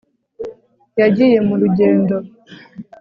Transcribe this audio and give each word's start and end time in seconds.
Yagiye 1.01 1.37
mu 1.47 1.55
rugendo 1.61 2.15